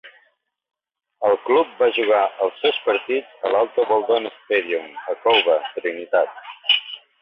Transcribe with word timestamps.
El 1.29 1.37
club 1.49 1.75
va 1.81 1.91
jugar 1.99 2.23
els 2.47 2.57
seus 2.63 2.81
partits 2.87 3.45
a 3.51 3.55
l'Ato 3.55 3.89
Boldon 3.93 4.29
Stadium, 4.41 4.93
a 5.15 5.19
Couva, 5.29 5.63
Trinitat. 5.81 6.47